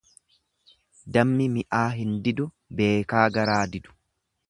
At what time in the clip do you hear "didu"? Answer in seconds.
2.29-2.51, 3.77-3.99